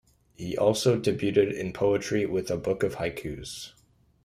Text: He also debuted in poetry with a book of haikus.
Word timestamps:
He 0.35 0.57
also 0.57 0.99
debuted 0.99 1.53
in 1.53 1.73
poetry 1.73 2.25
with 2.25 2.49
a 2.49 2.57
book 2.57 2.81
of 2.81 2.95
haikus. 2.95 3.73